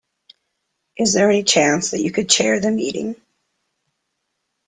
Is 0.97 1.13
there 1.13 1.29
any 1.29 1.43
chance 1.43 1.91
that 1.91 2.01
you 2.01 2.09
could 2.11 2.27
chair 2.27 2.59
the 2.59 2.71
meeting? 2.71 3.17